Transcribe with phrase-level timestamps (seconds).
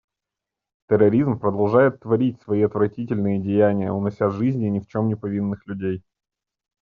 [0.89, 6.03] Терроризм продолжает творить свои отвратительные деяния, унося жизни ни в чем не повинных людей.